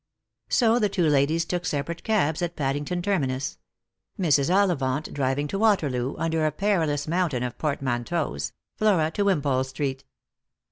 [0.49, 3.59] .So the two ladies took separate cabs at Paddington terminus;
[4.19, 4.49] Mr s.
[4.49, 10.03] Ollivant driving to Waterloo, under a perilous mountain, of portmanteaus, Flora to Wimpole street.